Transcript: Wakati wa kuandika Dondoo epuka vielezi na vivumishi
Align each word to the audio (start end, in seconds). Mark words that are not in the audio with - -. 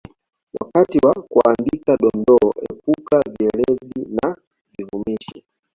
Wakati 0.61 0.97
wa 1.05 1.13
kuandika 1.29 1.97
Dondoo 1.97 2.51
epuka 2.69 3.21
vielezi 3.37 4.07
na 4.21 4.37
vivumishi 4.77 5.43